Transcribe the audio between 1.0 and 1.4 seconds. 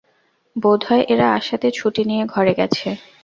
এঁরা